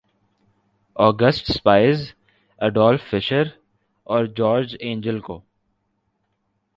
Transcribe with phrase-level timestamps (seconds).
[0.95, 1.99] آ gist Spies
[2.59, 3.47] ‘Adolph Fischer
[4.07, 5.39] اور George Engel کو